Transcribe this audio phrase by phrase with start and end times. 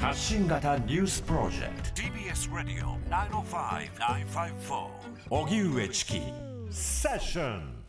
[0.00, 2.02] 発信型ニュースプロジェクト。
[2.02, 4.86] TBS ラディオ905-954
[5.30, 6.20] おぎゅうえちき
[6.70, 7.84] セッション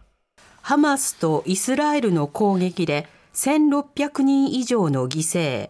[0.64, 3.06] ハマスとイスラエルの攻撃で
[3.36, 5.70] 1600人以上の犠牲。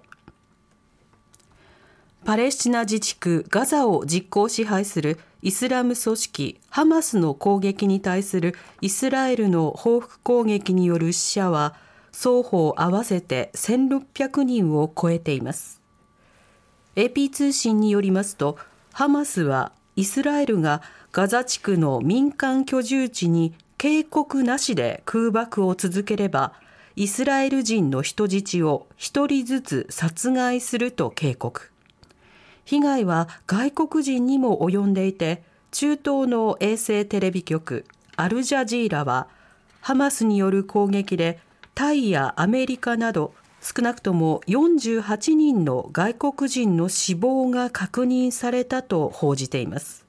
[2.24, 11.76] パレスチナ自治区ガザを実効支配するイスラム組織ハマスの攻撃に対するイスラエルの報復攻撃による死者は
[12.12, 15.79] 双方合わせて1600人を超えています
[17.00, 18.58] AP 通信によりますと
[18.92, 20.82] ハマスはイスラエルが
[21.14, 26.52] ガザ地区の民間居住地に警告なしで空爆を続ければ
[26.98, 31.72] イスラエル人の人質を一人ずつ殺害すると警告。
[32.66, 37.86] 被害は外国人にも及んでいて中東の衛星テレビ局
[38.18, 39.30] アルジャジーラは
[39.80, 41.40] ハマスによる攻撃で
[41.74, 50.06] タイやアメリカなど少なくとも48人の外国人の死亡が確認されたと報じています。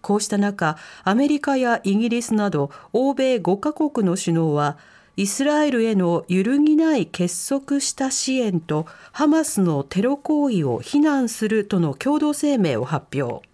[0.00, 4.76] こうした中アメリカやイギリスなど欧米5カ国の首脳は
[5.16, 13.46] イスラエルへの揺るぎない結束した支援とハマスのテロ行為を非難するとの共同声明を発表。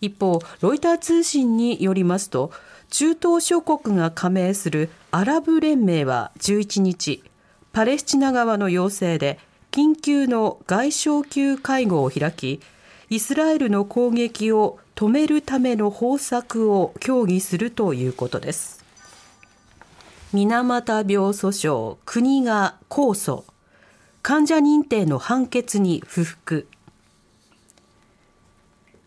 [0.00, 2.52] 一方ロイター通信によりますと
[2.90, 7.22] 中東諸国が加盟するアラブ連盟は11日
[7.76, 9.38] パレスチナ側の要請で
[9.70, 12.62] 緊急の外相級会合を開き
[13.10, 18.82] イスラエルの攻撃を止めるための方策を協議するということです。
[20.32, 23.44] 水俣病訴訟国が控訴。
[24.22, 26.66] 患者認定の判決に不服。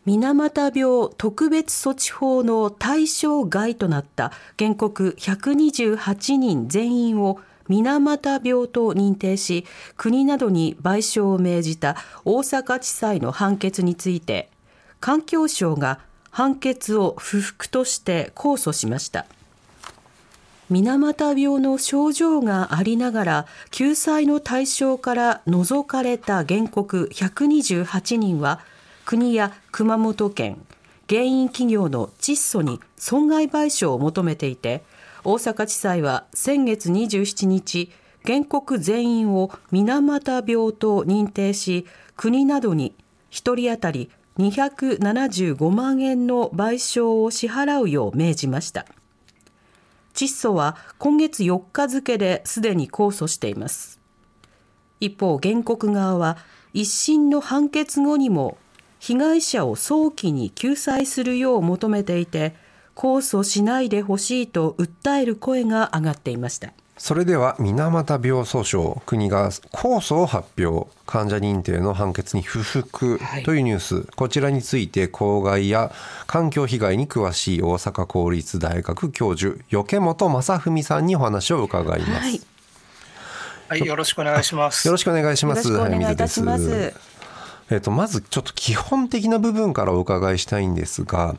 [0.06, 14.50] 水俣病特別措置法の対象外となった原告128人全員を水俣病と認定し国などに賠償を命じた大阪地裁の判決について
[15.00, 16.00] 環境省が
[16.32, 19.26] 判決を不服として控訴しました。
[20.70, 28.60] 水俣病の症状がありながら救済の対象から除かれた原告128人は
[29.04, 30.64] 国や熊本県
[31.10, 34.84] 原因企業の窒素に損害賠償を求めていて
[35.24, 37.92] 大阪地裁は先月27日
[38.26, 41.86] 原告全員を水俣病と認定し
[42.16, 42.96] 国などに
[43.32, 48.86] 1人当たり275万円の賠償を支払うよう命じました。
[50.14, 54.00] 窒素は今月4日付ですでに控訴しています。
[55.00, 56.38] 一方原告側は
[56.74, 58.58] 一審の判決後にも
[59.00, 62.54] 被害者を早期に救済するよう求めていて
[63.00, 75.94] 控訴しないでほしいと訴える声が上がっていましたそれでは水俣病訴訟国が控訴を発表患者認定の判決に不服というニュース、はい、こちらについて公害や
[76.28, 82.42] 環境被害に詳しい大阪公立大学教授余本正文さんにお話を伺います、はい
[83.70, 84.88] はい、よろしくお願いします。
[84.88, 85.72] よろしくお願いします。
[85.72, 86.94] お願いいたします。
[87.70, 91.36] えっと、まずちょっと基本的な部分からお伺いしたいんですが、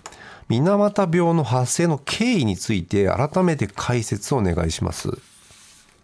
[0.51, 5.11] 水俣病の発生の経緯について改めて解説をお願いします。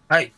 [0.07, 0.31] はい。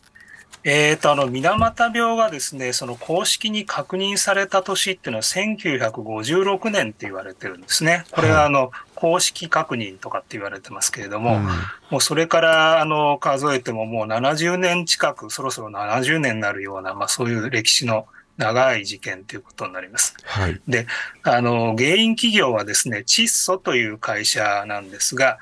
[0.64, 8.04] えーと、あの、水俣病がですね、その公式に確認された年っていうのは1956年って言われてるんですね。
[8.12, 11.44] これはあの、公式確認とかって言われてますけれども、うん、
[11.92, 18.08] もうそれからあの数えてももう70年近く、そろそろ70年になるような、まあそういう歴史の
[18.40, 20.16] 長い事件ということになります。
[20.24, 20.88] はい、で、
[21.24, 25.38] あの、原因企業はですね、窒素という会社なんですが、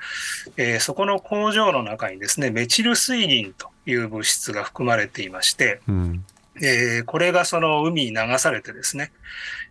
[0.56, 6.24] えー、そこの工場の中にですね、メチル水銀という物質が含まれていまして、うん、
[6.60, 9.12] えー、これがその海に流されてですね、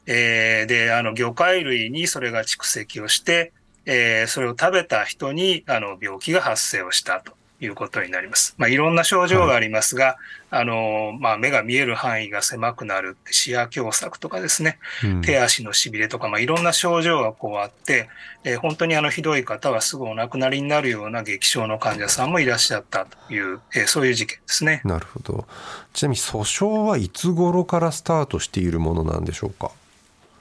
[0.05, 3.51] えー、で、あの、魚介類にそれが蓄積をして、
[3.85, 7.36] えー、それを食べた人にあの病気が発生をしたと。
[7.59, 8.53] いうことになります。
[8.58, 18.09] まあ、いろんな症状がありますが、はい、あの、まあ、目が見える範囲が狭くなる、視野狭窄とかですね、うん、手足の痺れとか、まあ、いろんな症状がこうあって、
[18.43, 24.81] えー、本当にあの、ひどい方はすぐお亡くなりになるような激症の患者さんもいらっしゃったという、えー、そういう事件ですね。
[24.85, 25.47] なるほど。
[25.93, 29.72] ちなみに訴訟はいつ頃からスタートしているものなんでしょうか？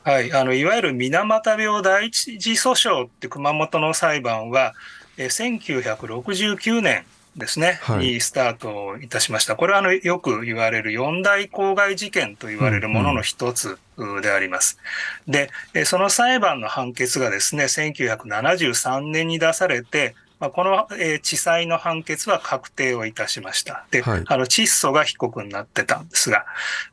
[0.05, 4.75] はい、あのいわゆる水俣病第一次訴訟って熊本の裁判は、
[5.17, 7.05] 1969年
[7.37, 9.57] ですね、はい、にスタートいたしました。
[9.57, 13.79] これはあのよく言われる四大公害事件と言われるものの一つ
[14.23, 14.79] であります。
[15.27, 15.51] で、
[15.85, 23.87] その裁判の判決がですね、1973年に出されて、まあ、この、えー地裁の判決は確定をいたしました。
[23.91, 26.45] で、はいあの、窒素が被告になってたんですが、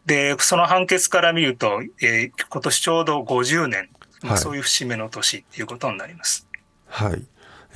[0.05, 3.89] で、その判決から見ると、えー今年ちょうど50年、
[4.21, 6.47] まあはいそういう節目の年っていうことになります。
[6.87, 7.25] はい。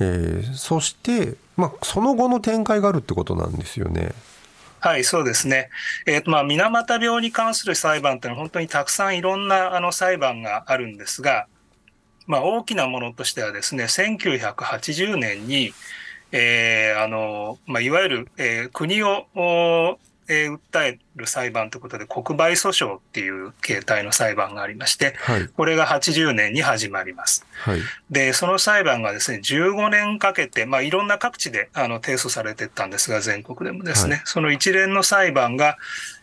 [0.00, 4.12] えーそして、まあ、その後の展開があるってことなんですよね。
[4.78, 5.70] はい、そうですね。
[6.06, 11.48] えっ、と、まあ、水俣病に関する裁判ってのは本当にたくさんいろんなあの裁判があるんですが、
[12.28, 15.72] まあ、大きなものとしてはですね、1980年に、
[16.30, 19.26] えーあの、まあ、いわゆる、えー国を、
[20.28, 25.48] えー訴える裁判ということで、国賠訴訟っていう形態の裁判がありまして、はい。
[25.48, 27.46] これが80年に始まります。
[27.52, 27.80] はい。
[28.10, 35.76] で、その裁判がですね、15年かけて、まあ、いろんな各地であの提訴されていったんですが、全国でもですね、はその一連の裁判が、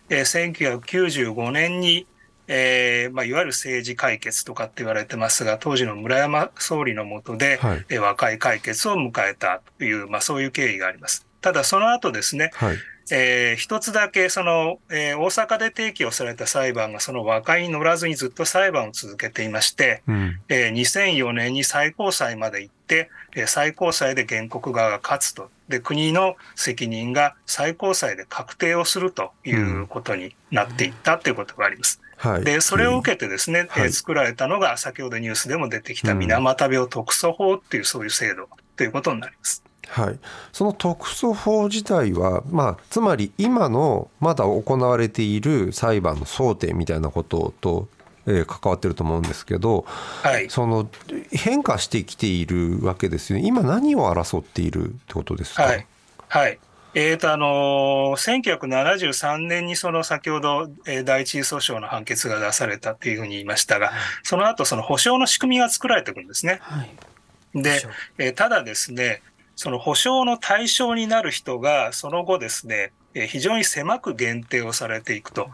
[0.10, 2.06] えー1995年に、
[2.48, 11.25] えーまあ、いわゆる政治解決とかって言われてますが、当時の村山総理の下で、はいえー和解解決を迎えたという、まあ、そういう経緯があります。
[11.42, 12.78] ただ、その後ですね、はい。
[13.12, 20.40] えー一つだけその、えー大阪で提起をされた裁判がその和解に乗らずにずっと裁判を続けていまして、うん。
[20.50, 25.50] えー2004年に最高裁まで行って、えー最高裁で原告側が勝つと。
[25.69, 32.01] で、国の責任が最高裁で確定をするということになっていったということがあります。
[32.18, 32.44] はい。
[32.44, 38.48] で、それを受けてですね、作られたのが先ほどニュースでも出てきたうん水俣病特措法っていうそういう制度
[38.78, 39.65] ということになります。
[39.88, 40.20] はい、
[40.52, 47.88] その特措法自体は、まあ、つまり今のまだ行われている裁判の争点みたいなことと、
[48.28, 49.86] えー関わってると思うんですけど
[50.24, 50.50] はい。
[50.50, 50.90] その
[51.32, 55.88] 変化してきているわけですよね今何を争っているってことですか、はい。
[56.28, 56.60] はい。
[56.98, 63.92] えーと、あのー1973年にその先ほど、えー第一次訴訟の判決が出されたというふうに言いましたが、
[64.24, 66.60] その後その保証の仕組みが作られていくんですね。
[66.62, 67.62] はい。
[67.62, 67.82] で、
[68.18, 69.22] えーただですね、
[69.56, 75.50] その保証の対象になる人がその後ですね、えー非常に狭く限定をされていくと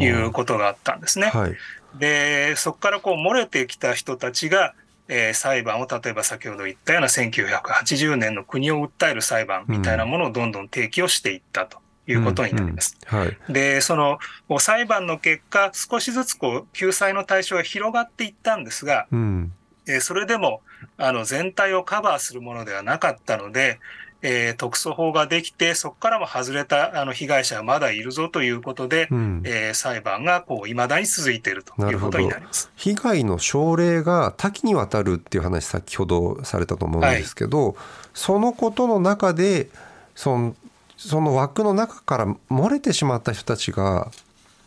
[0.00, 1.28] いうことがあったんですね。
[1.28, 1.54] はい。
[1.94, 4.74] で、そこからこう漏れてきた人たちが、
[5.06, 12.98] えー裁判を例えば先ほど言ったような1980年の国を訴える裁判みたいなものをどんどん提起をしていったということになります。
[13.10, 13.18] うん。
[13.18, 13.24] うん。
[13.26, 13.38] はい。
[13.48, 14.18] で、その
[14.58, 19.52] 裁判の結果、少しずつこう救済の対象が広がっていったんですが、うん
[19.86, 20.62] えーそれでも
[20.96, 23.80] あの全体をカバーするものではなかったので、
[24.22, 32.70] えー特措法ができて、そこからも外れたあの被害者がまだいるぞということで、うんえー裁判がこう未だに続いているということになります。
[32.76, 37.76] 被害の症例が多岐にわたるっていう話先ほどされたと思うんですけど、
[38.14, 39.68] そのことの中で
[40.14, 40.56] その
[40.96, 44.10] その枠の中から漏れてしまった人たちが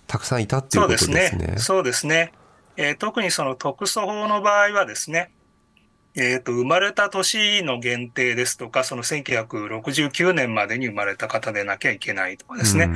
[0.05, 1.15] たくさんいたっていうそうことですね。
[1.15, 1.57] ですね。
[1.57, 2.31] そうですね。
[2.77, 5.31] えー特にその特措法の場合はですね、
[6.15, 12.91] えーと、生まれた年の限定ですとか、その1969年までに生まれた方でなきゃいけないとかですね、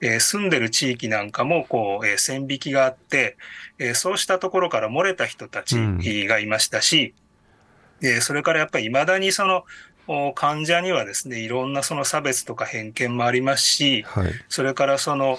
[0.00, 3.36] えー住んでる地域なんかもこう、えー線引きがあって、
[3.78, 5.76] えーそうしたところから漏れた人たち
[6.26, 7.14] がいましたし、
[8.02, 9.64] えーそれからやっぱり未だにその
[10.08, 14.32] お患者にはですね、いろんなその差別とか偏見もありますし、はい。
[14.48, 15.38] それからその、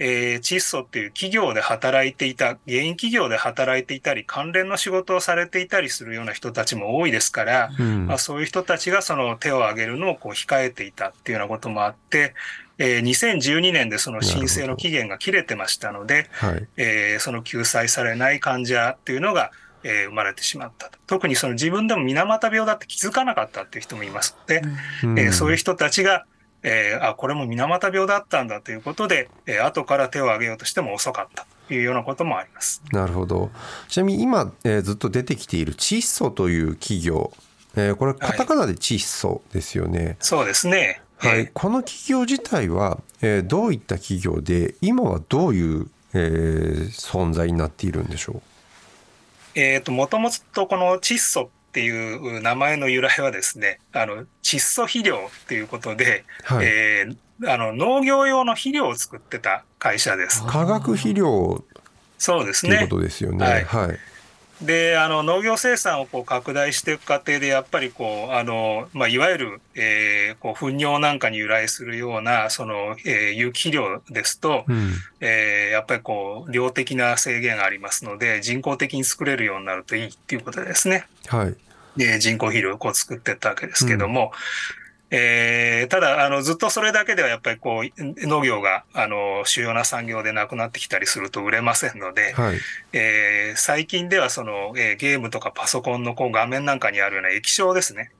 [0.00, 8.06] えー、窒素っていう企業で働いていた、原因企業で働いていたり、関連の仕事をされていたりするような人たちも多いですから、うん。
[8.06, 12.34] まあ、そういう人たちがその手を挙げるのをこう控えていたっていうようなこともあって、
[12.78, 16.68] えー2012年でその申請の期限が切れてましたので、はい。
[16.76, 19.50] えーその救済されない患者っていうのが、
[19.82, 20.98] えー生まれてしまったと。
[21.08, 24.62] 特にその自分でも水俣病だって気づかなかったっていう人もいますので、
[25.02, 25.18] うん。
[25.18, 26.24] えーそういう人たちが、
[26.62, 31.46] えーあ、これも水俣病だったんだということで、えー後から手を挙げようとしても遅かった。
[31.68, 32.82] というようなこともあります。
[32.92, 33.50] なるほど。
[33.88, 37.32] ちなみに今、えーずっと出てきている窒素という企業、
[37.76, 40.16] えーこれカタカナで窒素ですよね。
[40.20, 41.02] そうですね。
[41.18, 41.50] はい、えー。
[41.52, 48.40] この企業自体は、えーどういった企業で今はどういう、えー存在になっているんでしょ
[49.54, 57.16] えっ、と、もともとこの窒素っていう名前の由来はですね、あの、窒素肥料っていうことで、う、はいえー
[57.46, 60.44] あの、農業用の肥料を作ってた会社です。
[60.44, 61.62] 化学肥料
[62.18, 62.88] そうですというこね。
[62.88, 63.46] とですよね。
[63.46, 63.98] はいはい
[64.60, 81.06] で、あの、農業生産をこう拡大していく過程で、やっぱりこう、あの、まあ、いわゆる、えーこう、糞尿なんかに由来するような、その、えー有機肥料ですと、うんえーやっぱりこう、量的な制限がありますので、人工的に作れるようになるといいっていうことでですね。
[81.28, 81.54] はい
[81.98, 84.32] で、人工肥料をこう作っていったわけですけども、
[85.10, 87.90] えーただ、あの、ずっとそれだけではやっぱりこう、
[88.26, 92.58] 農業が、あの、主要な産業でなくなってきたりすると売れませんので、はい。
[92.92, 98.10] えー最近ではその、えーゲームとかパソコンのこう画面なんかにあるような液晶ですね。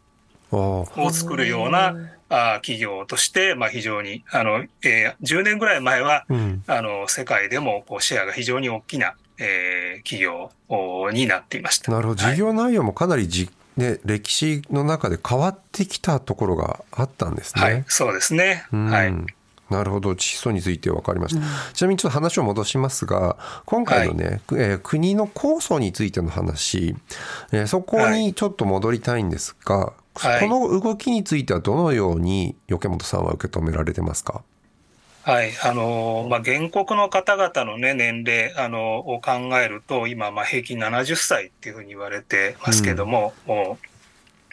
[0.50, 1.94] を作るような
[2.30, 6.64] あ企業として、まあ、非常にあの、えー10年ぐらい前は、うん。
[6.66, 11.92] あの世界でもこうシェアが非常に大きな、えー企業おになっていました。
[11.92, 12.24] なるほど。
[12.24, 12.34] はい。
[12.34, 17.62] 事業内容もかなりじ、ね、歴史の中で変わってきたところがあったんですね。
[17.62, 18.66] はい、そうですね。
[18.72, 18.90] うん。
[18.90, 19.14] はい。
[19.70, 20.12] なるほど。
[20.12, 21.42] 窒素について分かりました、
[21.74, 26.96] ちなみにちょっと話を戻しますが今回のね、えー国の構想についての話、
[27.52, 30.48] えーそこにちょっと戻りたいんですが、はい。
[30.48, 34.42] この動きについてはどのように余本さんは受け止められてますか？
[35.22, 43.88] はい、あのまあ、原告の方々の、ね、年齢あのを考えると、今、まあ、平均70歳っていうふうに言われてますけども、もう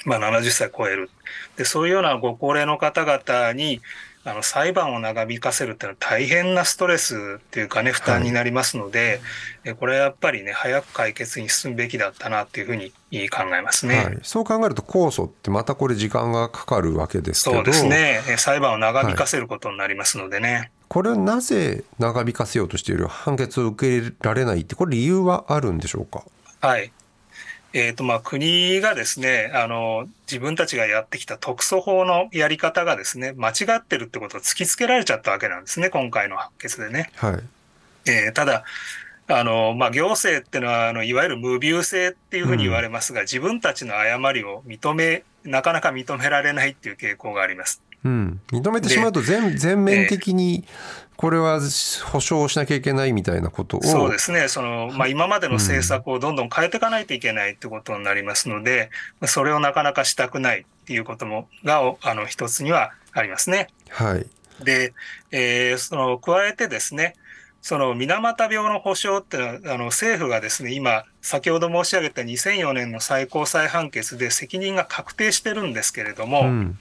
[0.06, 1.10] まあ、70歳超える。
[1.58, 3.82] で、そういうようなご高齢の方々に、
[4.28, 9.22] あの裁判を長引かせるっていうのは大変なストレスっていうかね、負担になりますので、
[9.64, 12.92] えこれはやっぱりね、早く解決に進むべきだったなっていうふうに
[13.30, 14.04] 考えますね。
[14.04, 20.72] はい、そう考えると控訴ってまたこれ時間がかかるわけですけどそうですね、え裁判を長引かせることになりますのでね。
[20.88, 23.08] これはなぜ長引かせようとしている？
[23.08, 26.24] 判決を受けられないってこれ理由はあるんでしょうか？
[26.62, 26.92] はい。
[27.78, 37.12] えーとまあ、国がですねあの、自分たちがやってきた特措法のやり方がですね、間違ってるってことを突きつけられちゃったわけなんですね、今回の判決でね。
[37.18, 37.44] はい
[38.08, 38.64] えーただ、
[39.28, 47.82] あのまあ、行政っていうのはあの、いわゆる無病性っていうふうに言われますが、自分たちの誤りを認め、なかなか認められないっていう傾向があります。
[48.06, 50.64] うん、認めてしまうと全全面的に
[51.18, 51.60] これは
[52.12, 53.84] 保証しなきゃいけないみたいなことを。
[53.84, 58.92] そうですね、そのまあ、今までの政策をどんどん変えていかないといけないってことになりますので、
[59.26, 63.70] それをなかなかしたくないっていうこともがおあの一つにはありますね。
[63.90, 64.28] はい。
[64.64, 64.94] で、
[65.32, 67.16] えーその加えてですね、
[67.62, 76.80] その水俣病の保障っていうのは、あの政府がですね、今、先ほど申し上げた2004年の最高裁判決で責任が確定してるんですけれども、うん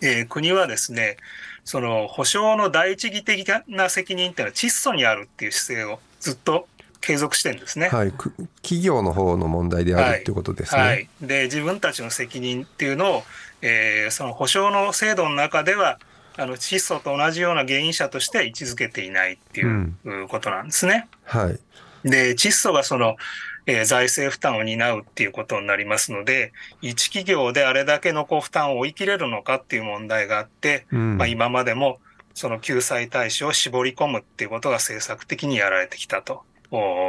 [0.00, 1.16] えー国はですね、
[1.64, 6.68] その保障の第一義的な責任っていうのは窒素にあるっていう姿勢をずっと
[7.00, 7.88] 継続してるんですね。
[7.88, 10.80] はい、く企業の方の問題であるっていうことですね。
[10.80, 13.22] はい、で自分たちの責任っていうのを、
[13.62, 15.98] えーその保障の制度の中では
[16.36, 21.08] あの窒素と同じような原因者として位置づけていないっていううことなんですね。
[21.24, 21.58] はい
[22.04, 23.16] で窒素がその、
[23.66, 31.98] えー財政負担を担うっていうことになりますので一企業であれだけのこう負担を追い切れるのかっていう問題があって、うんまあ、今までも
[32.34, 36.44] その救済対象を絞り込むっていうことが政策的にやられてきたと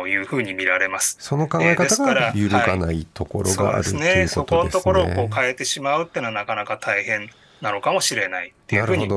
[0.08, 1.18] いうふうに見られます。
[1.20, 4.28] その考え方が揺るがないところがあるっていうことですね。
[4.28, 7.30] そこのところをこう変えてしまうっていうのはなかなか大変
[7.62, 9.08] なのかもしれないっていうふうに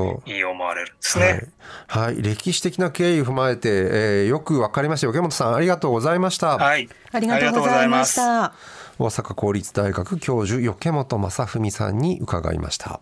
[0.45, 1.49] 思われるんですね。
[1.87, 6.89] はい、はい、歴史的な経緯を踏まえて、えーよくわかりました余本さんありがとうございました、はい。
[7.13, 8.55] ありがとうございましあた。
[8.99, 13.01] 大阪公立大学教授余本正文さんに伺いました。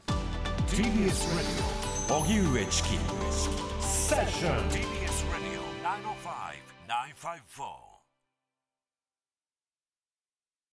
[0.68, 1.28] TBS
[2.08, 2.88] Radio 荻上チキ
[3.80, 6.48] セッション TBS Radio 905
[6.88, 7.87] 954